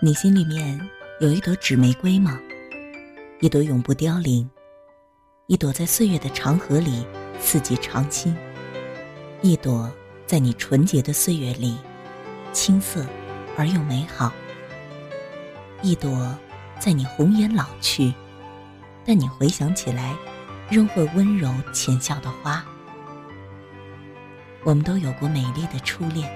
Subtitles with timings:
[0.00, 0.80] 你心里面
[1.18, 2.38] 有一朵纸玫瑰吗？
[3.40, 4.48] 一朵永不凋零，
[5.48, 7.04] 一朵在岁月的长河里
[7.40, 8.36] 四季常青，
[9.42, 9.92] 一朵
[10.24, 11.76] 在你纯洁的岁月里
[12.52, 13.04] 青涩
[13.56, 14.32] 而又美好，
[15.82, 16.32] 一朵
[16.78, 18.14] 在你红颜老去，
[19.04, 20.14] 但你回想起来
[20.70, 22.64] 仍会温柔浅笑的花。
[24.62, 26.30] 我们都有过美丽的初恋，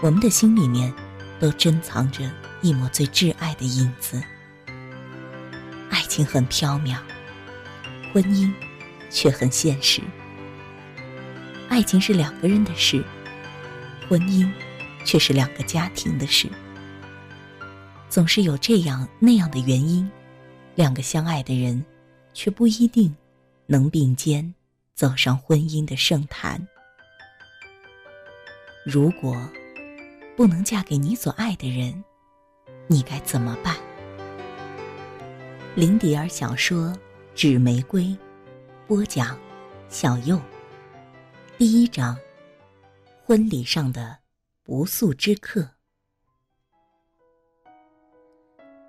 [0.00, 0.94] 我们的心里面。
[1.40, 2.30] 都珍藏着
[2.62, 4.22] 一抹最挚爱的影子。
[5.90, 6.98] 爱情很飘渺，
[8.12, 8.52] 婚姻
[9.10, 10.02] 却很现实。
[11.68, 13.04] 爱情是两个人的事，
[14.08, 14.50] 婚姻
[15.04, 16.48] 却是两个家庭的事。
[18.08, 20.10] 总是有这样那样的原因，
[20.74, 21.84] 两个相爱的人，
[22.32, 23.14] 却不一定
[23.66, 24.54] 能并肩
[24.94, 26.66] 走上婚姻的圣坛。
[28.84, 29.36] 如果。
[30.38, 31.92] 不能嫁给你所爱的人，
[32.86, 33.74] 你该怎么办？
[35.74, 36.90] 林迪尔小说
[37.34, 38.04] 《纸玫瑰》，
[38.86, 39.36] 播讲：
[39.88, 40.40] 小右。
[41.56, 42.16] 第一章：
[43.24, 44.16] 婚礼上的
[44.62, 45.68] 不速之客。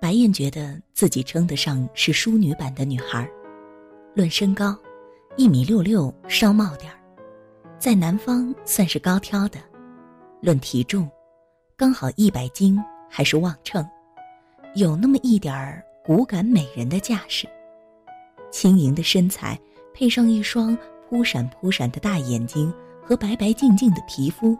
[0.00, 3.28] 白燕觉得自己称得上是淑女版的女孩，
[4.14, 4.78] 论身高，
[5.36, 6.98] 一米六六稍冒点儿，
[7.76, 9.58] 在南方算是高挑的；
[10.40, 11.10] 论体重。
[11.80, 12.78] 刚好一百斤，
[13.08, 13.82] 还是旺秤，
[14.74, 17.48] 有那么一点儿骨感美人的架势。
[18.50, 19.58] 轻盈的身材
[19.94, 20.76] 配上一双
[21.08, 22.70] 扑闪扑闪的大眼睛
[23.02, 24.54] 和白白净净的皮肤，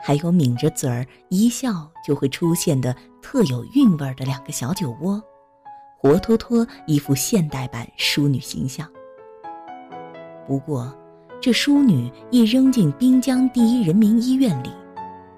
[0.00, 2.92] 还有抿着嘴儿一笑就会出现的
[3.22, 5.22] 特有韵味儿的两个小酒窝，
[6.00, 8.84] 活脱脱一副现代版淑女形象。
[10.48, 10.92] 不过，
[11.40, 14.79] 这淑女一扔进滨江第一人民医院里。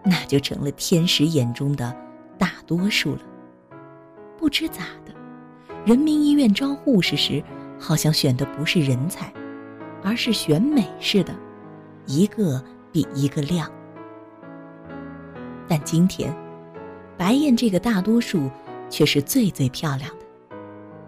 [0.05, 1.95] 那就成了天使眼中的
[2.39, 3.21] 大多数了。
[4.39, 5.15] 不知咋的，
[5.87, 7.43] 人民医院招护士时，
[7.79, 9.33] 好像选的不是人才，
[10.03, 11.33] 而是选美似的，
[12.07, 13.71] 一个比一个亮。
[15.69, 16.35] 但今天，
[17.17, 18.51] 白燕这个大多数
[18.91, 20.27] 却是最最漂亮的，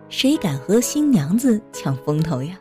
[0.08, 2.56] 谁敢和新娘子抢风头呀？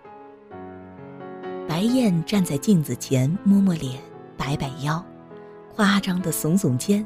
[1.68, 4.02] 白燕站在镜子前，摸摸脸，
[4.36, 5.04] 摆摆腰。
[5.76, 7.06] 夸张的耸耸肩，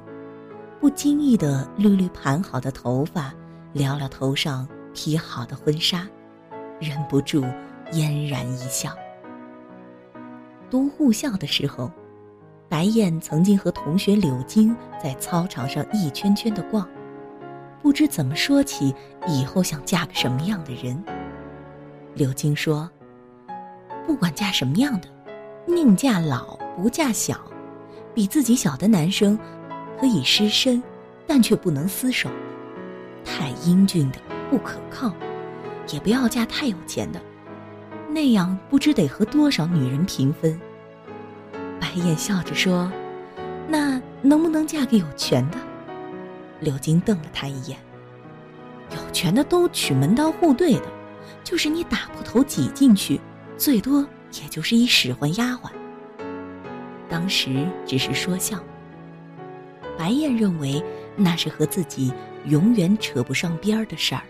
[0.80, 3.34] 不经意的捋捋盘好的头发，
[3.72, 6.06] 撩撩头上披好的婚纱，
[6.78, 7.46] 忍不住
[7.94, 8.92] 嫣然一笑。
[10.70, 11.90] 读护校的时候，
[12.68, 16.86] 白燕曾经和同学柳晶在操场上一圈圈的逛，
[17.82, 18.94] 不知怎么说起
[19.28, 21.02] 以后想嫁个什么样的人。
[22.16, 22.90] 柳晶说
[24.06, 25.08] ：“不管嫁什么样的，
[25.66, 27.40] 宁嫁老不嫁小。”
[28.18, 29.38] 比自己小的男生，
[30.00, 30.82] 可以失身，
[31.28, 32.28] 但却不能厮守。
[33.24, 34.18] 太英俊的
[34.50, 35.14] 不可靠，
[35.94, 37.22] 也不要嫁太有钱的，
[38.10, 40.60] 那样不知得和多少女人平分。
[41.80, 42.92] 白燕笑着说
[43.70, 45.58] ：“那能不能嫁给有权的？”
[46.60, 47.78] 柳金瞪了他一眼
[48.98, 50.86] ：“有权的都娶门当户对的，
[51.44, 53.22] 就是你打破头挤进去，
[53.60, 54.02] 最多
[54.42, 55.70] 也就是一使唤丫鬟。”
[57.10, 58.62] 当时只是说笑。
[59.98, 60.84] 白燕认为
[61.16, 62.14] 那是和自己
[62.46, 64.22] 永远扯不上边儿的事儿。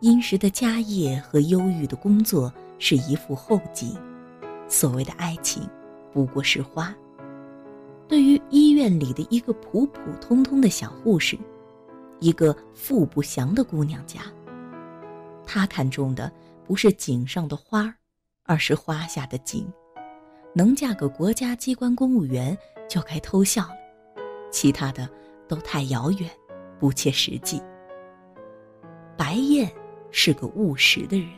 [0.00, 3.96] 殷实的家业和忧郁的工作是一副后景，
[4.68, 5.68] 所谓的爱情
[6.12, 6.94] 不过是花。
[8.06, 11.38] 对于医院里的一个普普通通的小护士，
[12.20, 14.20] 一个富不祥的姑娘家，
[15.44, 16.32] 她看中的
[16.66, 17.94] 不是井上的花
[18.44, 19.66] 而是花下的景。
[20.58, 22.58] 能嫁个国家机关公务员
[22.88, 23.76] 就该偷笑了，
[24.50, 25.08] 其他的
[25.46, 26.28] 都太遥远，
[26.80, 27.62] 不切实际。
[29.16, 29.72] 白燕
[30.10, 31.28] 是个务实的人，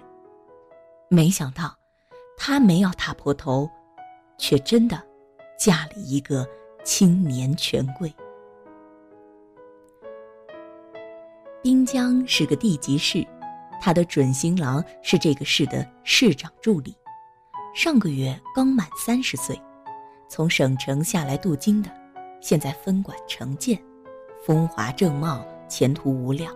[1.11, 1.77] 没想到，
[2.35, 3.69] 她没要踏破头，
[4.39, 4.99] 却真的
[5.59, 6.49] 嫁了一个
[6.83, 8.11] 青年权贵。
[11.63, 13.23] 滨江是个地级市，
[13.83, 16.97] 他的准新郎是这个市的市长助理。
[17.73, 19.59] 上个月刚满三十岁，
[20.29, 21.89] 从省城下来镀金的，
[22.41, 23.81] 现在分管城建，
[24.45, 26.53] 风华正茂，前途无量。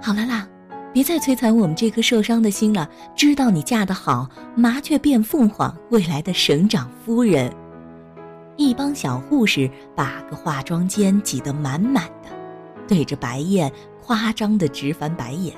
[0.00, 0.48] 好了啦，
[0.94, 2.88] 别再摧残我们这颗受伤的心了。
[3.14, 7.52] 知道你嫁得好，麻雀变凤凰，未来的省长夫人。
[8.56, 12.30] 一帮小护士把个化妆间挤得满满的，
[12.88, 13.70] 对着白燕
[14.02, 15.54] 夸张的直翻白眼。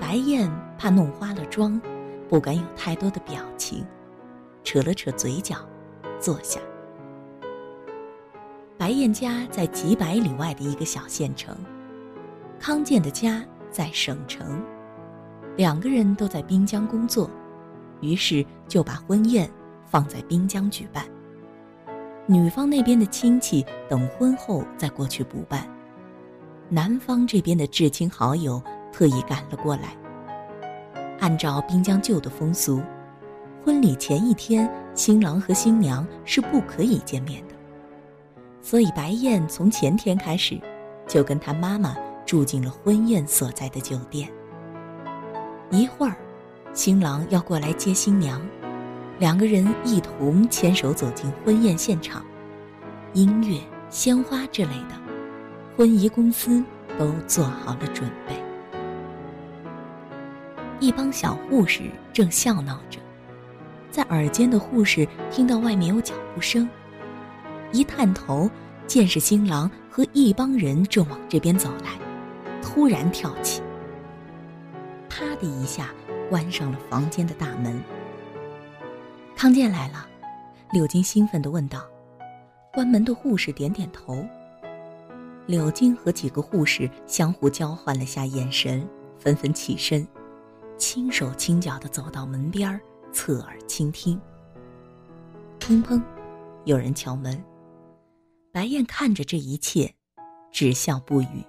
[0.00, 0.48] 白燕。
[0.82, 1.80] 怕弄花了妆，
[2.28, 3.86] 不敢有太多的表情，
[4.64, 5.54] 扯了扯嘴角，
[6.18, 6.58] 坐下。
[8.76, 11.56] 白燕家在几百里外的一个小县城，
[12.58, 14.60] 康健的家在省城，
[15.56, 17.30] 两个人都在滨江工作，
[18.00, 19.48] 于是就把婚宴
[19.86, 21.04] 放在滨江举办。
[22.26, 25.64] 女方那边的亲戚等婚后再过去补办，
[26.68, 28.60] 男方这边的至亲好友
[28.92, 29.96] 特意赶了过来。
[31.22, 32.82] 按照滨江旧的风俗，
[33.64, 37.54] 婚礼前一天，新郎和新娘是不可以见面的。
[38.60, 40.60] 所以白燕从前天开始，
[41.06, 41.96] 就跟她妈妈
[42.26, 44.28] 住进了婚宴所在的酒店。
[45.70, 46.16] 一会儿，
[46.74, 48.42] 新郎要过来接新娘。
[49.20, 52.24] 两个人一同牵手走进婚宴现场，
[53.12, 53.60] 音乐、
[53.90, 54.96] 鲜花之类的，
[55.76, 56.60] 婚仪公司
[56.98, 58.41] 都做好了准备。
[60.82, 61.82] 一帮小护士
[62.12, 62.98] 正笑闹着，
[63.88, 66.68] 在耳尖的护士听到外面有脚步声，
[67.70, 68.50] 一探头，
[68.84, 71.92] 见是新郎和一帮人正往这边走来，
[72.60, 73.62] 突然跳起，
[75.08, 75.94] 啪的一下
[76.28, 77.80] 关上了房间的大门。
[79.36, 80.04] 康健来了，
[80.72, 81.84] 柳金兴奋地问道。
[82.74, 84.26] 关门的护士点点头。
[85.46, 88.84] 柳金和几个护士相互交换了下眼神，
[89.16, 90.04] 纷纷起身，
[90.82, 92.78] 轻手轻脚地走到门边
[93.12, 94.20] 侧耳倾听。
[95.60, 96.02] 砰砰，
[96.64, 97.40] 有人敲门。
[98.50, 99.94] 白燕看着这一切，
[100.50, 101.46] 只笑不语。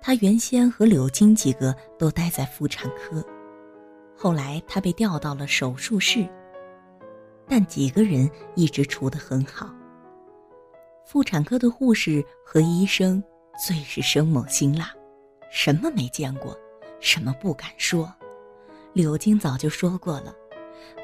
[0.00, 3.22] 她原先和柳金几个都待在妇产科，
[4.16, 6.26] 后来她被调到了手术室。
[7.46, 9.68] 但几个人一直处得很好。
[11.04, 13.22] 妇产科的护士和医生
[13.62, 14.90] 最是生猛辛辣，
[15.50, 16.56] 什么没见过，
[16.98, 18.10] 什么不敢说。
[18.94, 20.34] 柳金早就说过了，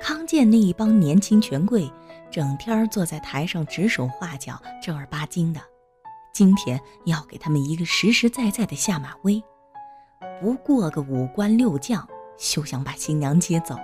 [0.00, 1.90] 康健那一帮年轻权贵，
[2.30, 5.60] 整天坐在台上指手画脚、正儿八经的，
[6.34, 9.42] 今天要给他们一个实实在在的下马威，
[10.40, 12.06] 不过个五关六将，
[12.36, 13.74] 休想把新娘接走。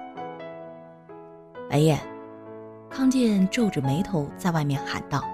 [1.71, 1.99] 白燕。
[2.91, 5.25] 康健皱着眉头在外面喊道：“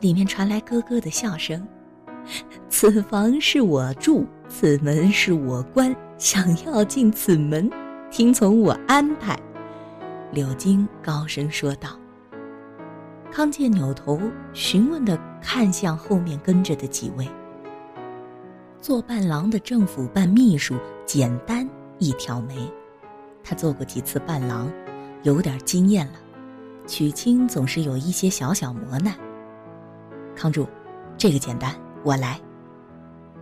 [0.00, 1.66] 里面传来咯咯的笑声。
[2.68, 7.70] 此房是我住，此门是我关，想要进此门，
[8.10, 9.40] 听从我安排。”
[10.32, 11.98] 柳金高声说道。
[13.32, 14.20] 康健扭头
[14.52, 17.26] 询问的看向后面跟着的几位。
[18.82, 20.76] 做伴郎的政府办秘书
[21.06, 21.66] 简单
[21.98, 22.70] 一挑眉，
[23.42, 24.70] 他做过几次伴郎，
[25.22, 26.14] 有点经验了。
[26.86, 29.14] 娶亲总是有一些小小磨难。
[30.36, 30.68] 康柱，
[31.16, 32.38] 这个简单，我来。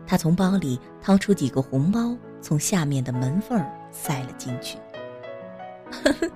[0.07, 4.79] 他从包里掏出几个红包，从下面的门缝塞了进去。
[5.91, 6.31] 呵呵，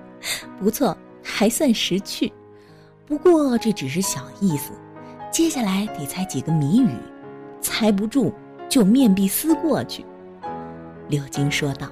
[0.59, 2.31] 不错，还算识趣。
[3.05, 4.71] 不过这只是小意思，
[5.31, 6.89] 接下来得猜几个谜语，
[7.61, 8.33] 猜不住
[8.69, 10.05] 就面壁思过去。
[11.09, 11.87] 柳金说道：“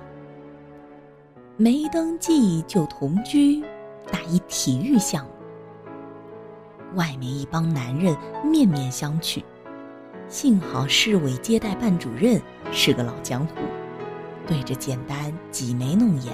[1.58, 3.64] 没登记就同居。”
[4.12, 5.32] 打一体育项目，
[6.96, 9.42] 外面一帮男人面面相觑，
[10.28, 12.42] 幸好市委接待办主任
[12.74, 13.54] 是个老江湖，
[14.48, 16.34] 对着简单挤眉弄眼，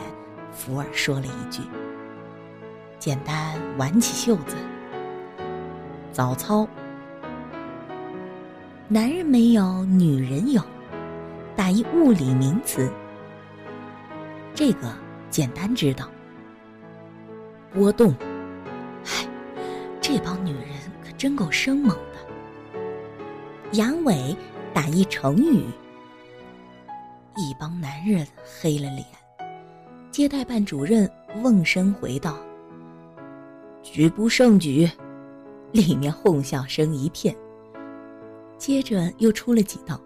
[0.51, 1.61] 福尔说了一句
[2.97, 4.55] ：“简单挽起袖子，
[6.11, 6.67] 早操。
[8.87, 10.61] 男人没有，女人有，
[11.55, 12.89] 打一物理名词。
[14.55, 14.91] 这个
[15.29, 16.09] 简单知道。”
[17.73, 18.15] 波动，
[19.05, 19.27] 唉，
[20.01, 20.71] 这帮女人
[21.03, 22.17] 可真够生猛的。
[23.73, 24.35] 阳痿
[24.73, 25.65] 打一成语，
[27.37, 29.05] 一帮男人黑了脸。
[30.11, 31.09] 接待办主任
[31.43, 32.37] 瓮声回道
[33.83, 34.89] ：“举不胜举。”
[35.73, 37.35] 里面哄笑声一片。
[38.57, 40.01] 接着又出了几道，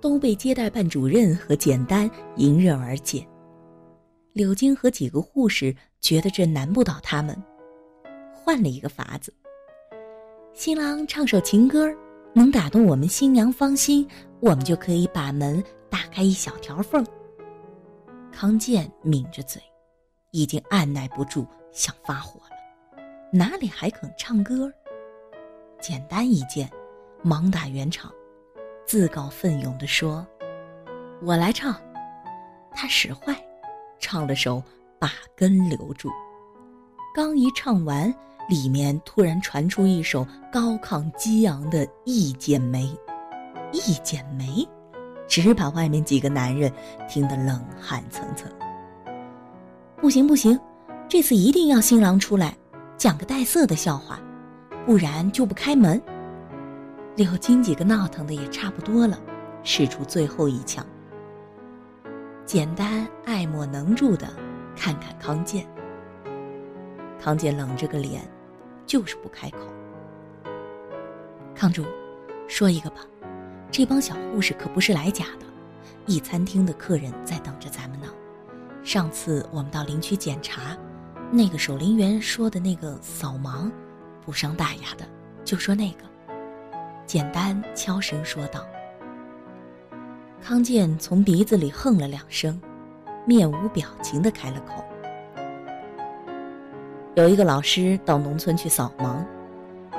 [0.00, 3.26] 都被接待办主任和简单迎刃而解。
[4.32, 7.36] 柳金和几个护士觉得这难不倒他们，
[8.32, 9.34] 换了一个法子。
[10.54, 11.92] 新郎唱首情歌，
[12.34, 14.08] 能打动我们新娘芳心，
[14.40, 17.04] 我们就可以把门打开一小条缝。
[18.32, 19.62] 康健抿着嘴，
[20.30, 24.72] 已经按耐不住想发火了，哪里还肯唱歌？
[25.80, 26.70] 简单一见，
[27.22, 28.10] 忙打圆场，
[28.86, 30.26] 自告奋勇地说
[31.22, 31.74] ：“我来唱。”
[32.74, 33.36] 他使坏。
[34.04, 34.56] 唱了首
[34.98, 36.08] 《把根留住》，
[37.14, 38.12] 刚一唱完，
[38.48, 42.84] 里面突然传出一首高亢激昂的《一剪梅》，
[43.72, 44.68] 一剪梅，
[45.26, 46.70] 只把外面几个男人
[47.08, 48.46] 听得冷汗涔涔。
[49.96, 50.58] 不行不行，
[51.08, 52.56] 这次一定要新郎出来，
[52.96, 54.20] 讲个带色的笑话，
[54.84, 56.02] 不然就不开门。
[57.14, 59.18] 柳金几个闹腾的也差不多了，
[59.62, 60.84] 使出最后一枪。
[62.44, 64.28] 简单爱莫能助的
[64.76, 65.64] 看看康健。
[67.20, 68.20] 康健冷着个脸，
[68.86, 69.58] 就是不开口。
[71.54, 71.84] 康主，
[72.48, 73.00] 说一个吧，
[73.70, 75.46] 这帮小护士可不是来假的，
[76.06, 78.06] 一餐厅的客人在等着咱们呢。
[78.82, 80.76] 上次我们到林区检查，
[81.30, 83.70] 那个守林员说的那个扫盲，
[84.24, 85.06] 不伤大雅的，
[85.44, 85.98] 就说那个。
[87.06, 88.66] 简单悄声说道。
[90.42, 92.60] 康健从鼻子里哼了两声，
[93.24, 94.84] 面无表情的开了口。
[97.14, 99.22] 有一个老师到农村去扫盲，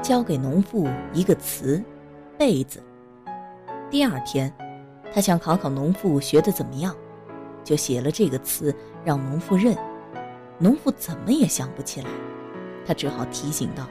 [0.02, 1.80] 教给农妇一个词
[2.40, 2.82] “被子”。
[3.92, 4.52] 第二天，
[5.14, 6.96] 他想考考农妇学的怎么样，
[7.64, 9.78] 就写了这个词让农妇认。
[10.58, 12.08] 农妇怎么也想不起来，
[12.84, 13.88] 他只好提醒道：“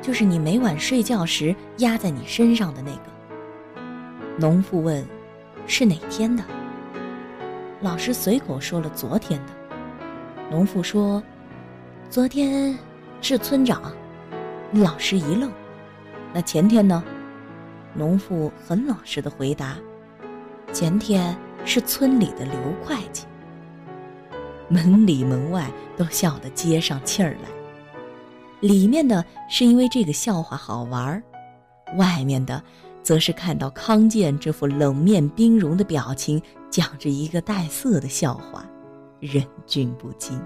[0.00, 3.82] 就是你每晚睡觉时压在你身上的那个。”
[4.40, 5.06] 农妇问
[5.68, 6.42] ：“是哪天的？”
[7.82, 9.52] 老师随口说了昨天的。
[10.50, 11.22] 农妇说
[12.14, 12.78] ：“昨天
[13.20, 13.92] 是村长。”
[14.70, 15.50] 老师一愣
[16.32, 17.02] ：“那前天呢？”
[17.92, 19.76] 农妇很老实的回答
[20.72, 22.54] ：“前天是村里的刘
[22.84, 23.24] 会计。”
[24.70, 27.48] 门里门外都笑得接上气儿来。
[28.60, 31.20] 里面的是因为这个笑话好玩儿，
[31.96, 32.62] 外面的。
[33.02, 36.40] 则是看到康健这副冷面冰容的表情，
[36.70, 38.64] 讲着一个带色的笑话，
[39.18, 40.40] 忍俊不禁。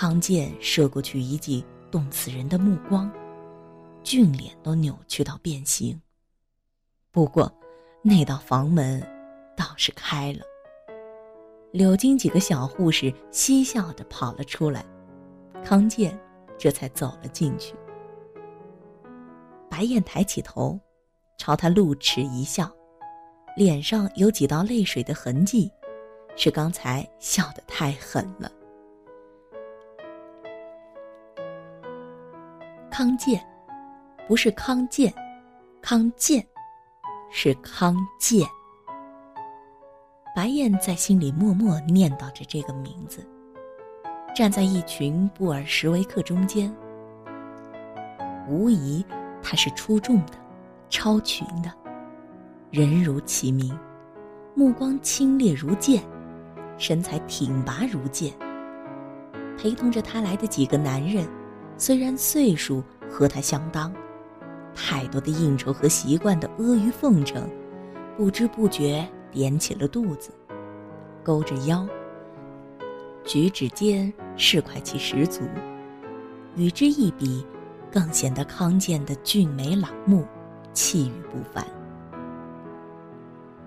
[0.00, 3.10] 康健射过去一记冻死人的目光，
[4.04, 6.00] 俊脸都扭曲到变形。
[7.10, 7.52] 不过，
[8.00, 9.04] 那道房门
[9.56, 10.44] 倒是开了。
[11.72, 14.86] 柳金几个小护士嬉笑着跑了出来，
[15.64, 16.16] 康健
[16.56, 17.74] 这才走了进去。
[19.68, 20.78] 白燕抬起头，
[21.38, 22.70] 朝他露齿一笑，
[23.56, 25.68] 脸上有几道泪水的痕迹，
[26.36, 28.48] 是刚才笑得太狠了。
[32.98, 33.40] 康健，
[34.26, 35.14] 不是康健，
[35.80, 36.44] 康健，
[37.30, 38.44] 是康健。
[40.34, 43.24] 白燕在心里默默念叨着这个名字，
[44.34, 46.74] 站在一群布尔什维克中间，
[48.48, 49.06] 无疑。
[49.44, 50.32] 他是出众的，
[50.90, 51.72] 超群的，
[52.72, 53.78] 人如其名，
[54.56, 56.02] 目光清冽如剑，
[56.78, 58.32] 身材挺拔如剑。
[59.56, 61.24] 陪同着他来的几个男人，
[61.78, 63.90] 虽然岁数和他相当，
[64.74, 67.48] 太多的应酬和习惯的阿谀奉承，
[68.16, 70.30] 不知不觉点起了肚子，
[71.22, 71.88] 勾着腰，
[73.24, 75.42] 举止间市侩气十足，
[76.54, 77.46] 与之一比。
[77.90, 80.22] 更显得康健的俊美朗目，
[80.74, 81.66] 气宇不凡。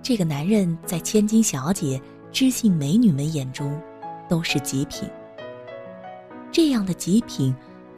[0.03, 1.99] 这个男人在千金小姐、
[2.31, 3.81] 知性美女们眼中，
[4.29, 5.09] 都是极品。
[6.51, 7.51] 这样的极品，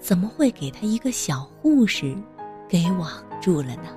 [0.03, 2.13] 怎么会给他一个小护士
[2.67, 3.10] 给网
[3.41, 3.88] 住了呢？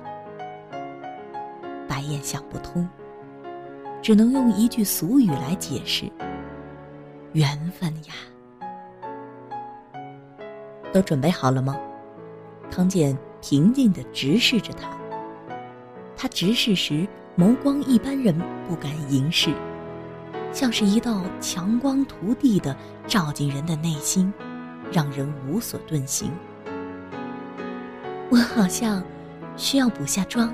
[1.85, 2.87] 白燕想不通，
[4.01, 6.09] 只能用一句俗语来解释：
[7.33, 8.13] 缘分呀。
[10.93, 11.77] 都准备好了吗？
[12.71, 14.89] 康健平静地直视着他。
[16.15, 17.05] 他直视时，
[17.37, 18.33] 眸光一般人
[18.65, 19.53] 不敢凝视，
[20.53, 22.73] 像是一道强光涂地的
[23.07, 24.33] 照进人的内心，
[24.91, 26.31] 让人无所遁形。
[28.29, 29.03] 我好像
[29.55, 30.53] 需要补下妆。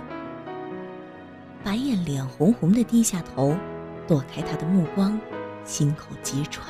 [1.64, 3.56] 白燕脸红红的低下头，
[4.08, 5.20] 躲开他的目光，
[5.64, 6.68] 心口急喘。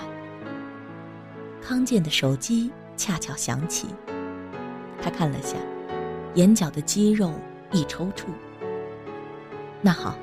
[1.62, 3.88] 康健的手机恰巧响起。
[5.02, 5.58] 他看了下，
[6.36, 7.34] 眼角的肌肉
[7.72, 8.26] 一抽搐。
[9.82, 10.16] 那好，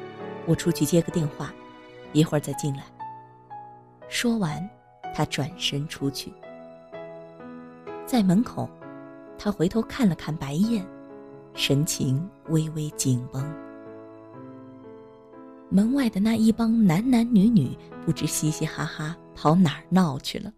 [0.46, 1.52] 我出去接个电话，
[2.12, 2.84] 一会儿再进来。
[4.08, 4.68] 说完，
[5.14, 6.32] 他转身出去。
[8.10, 8.68] 在门口，
[9.38, 10.84] 他回头看了看白燕，
[11.54, 13.40] 神情微微紧绷。
[15.68, 17.70] 门外的那一帮男男女女
[18.04, 20.52] 不知嘻嘻哈哈跑哪儿闹去了，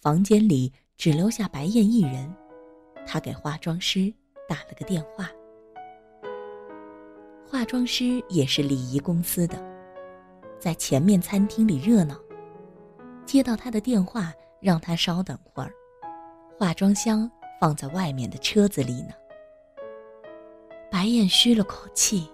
[0.00, 2.34] 房间里只留下白燕一人。
[3.06, 4.10] 他给化妆师
[4.48, 5.28] 打了个电话，
[7.46, 9.62] 化妆师也是礼仪公司的，
[10.58, 12.16] 在前面餐厅里热闹。
[13.26, 15.70] 接到他的电话，让他稍等会儿，
[16.62, 17.28] 化妆箱
[17.60, 19.08] 放在外面的车子里呢。
[20.92, 22.30] 白燕吁了口气，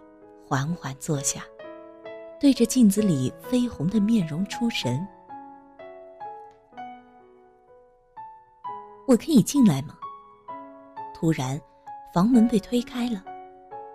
[0.47, 1.42] 缓缓坐下，
[2.38, 5.02] 对着镜子里绯红的面容出神
[9.08, 9.97] ：“我可以进来吗？”
[11.18, 11.58] 突然，
[12.12, 13.25] 房门被推开了，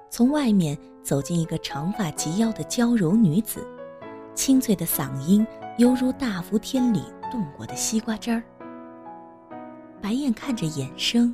[0.09, 3.63] 从外面走进一个长发及腰的娇柔女子，
[4.33, 5.45] 清脆的嗓音
[5.77, 8.41] 犹如大伏天里冻过的西瓜汁儿。
[10.03, 11.33] 白燕看着衍生，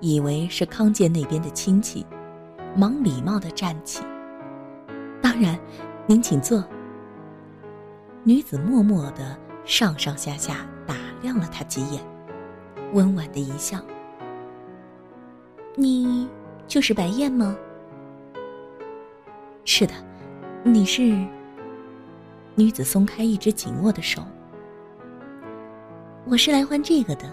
[0.00, 2.06] 以为是康健那边的亲戚，
[2.74, 4.02] 忙礼貌的站起。
[5.20, 5.60] 当然，
[6.06, 6.64] 您请坐。
[8.24, 12.02] 女子默默的上上下下打量了他几眼，
[12.94, 13.78] 温婉的一笑。
[15.76, 16.26] 你
[16.66, 17.54] 就是白燕吗？
[19.66, 19.92] 是的，
[20.62, 21.14] 你是。
[22.54, 24.22] 女子松开一只紧握的手。
[26.24, 27.30] 我是来换这个的。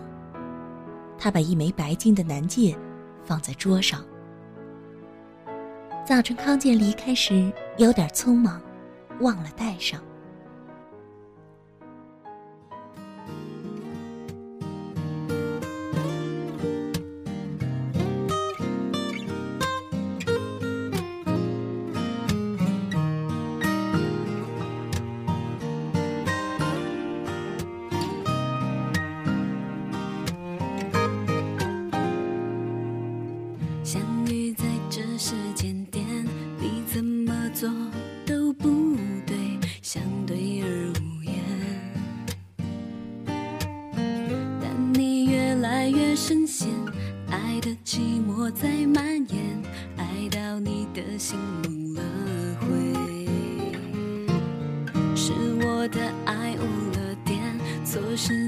[1.20, 2.76] 他把一枚白金的男戒
[3.24, 4.04] 放在桌上。
[6.06, 8.62] 早晨康健离开时有点匆忙，
[9.20, 10.02] 忘了带上。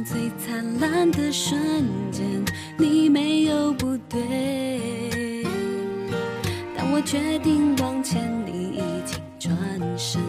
[0.03, 1.59] 最灿烂的瞬
[2.11, 2.25] 间，
[2.77, 5.43] 你没有不对，
[6.75, 9.53] 当我决定往前，你已经转
[9.97, 10.21] 身。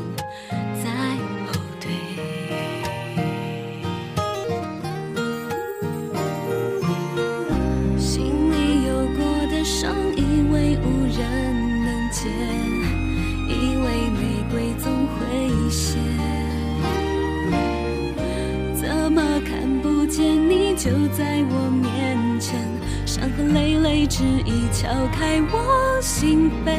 [20.82, 22.58] 就在我面前，
[23.06, 26.72] 伤痕累累，执意敲开我心扉。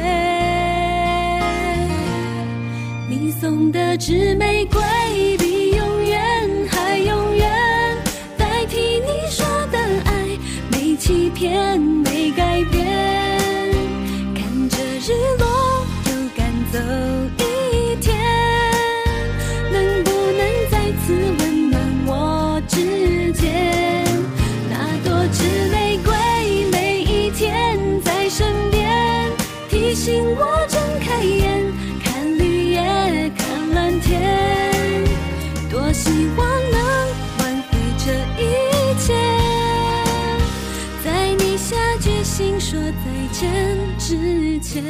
[3.08, 4.73] 你送的纸玫瑰，
[42.58, 44.82] 说再见之前，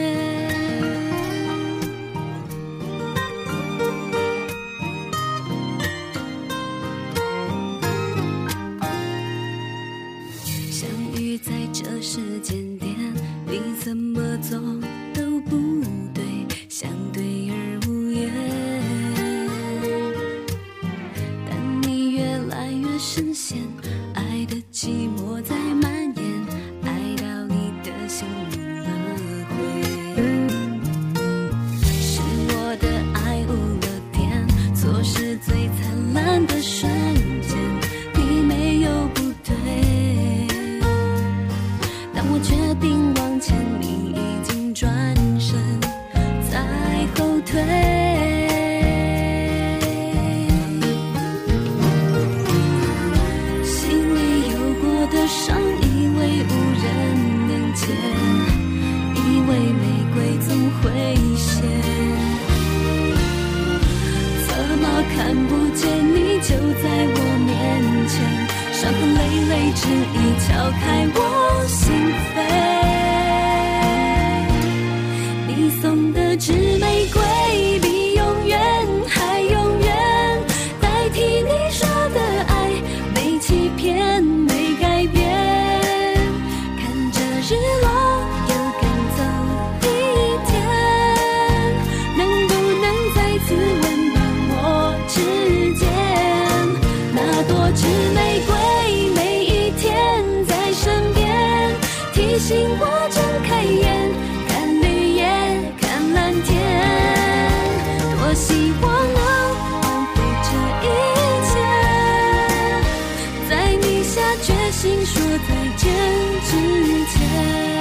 [116.55, 117.74] 世界